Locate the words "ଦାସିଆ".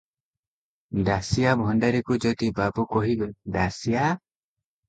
1.09-1.51, 3.31-4.09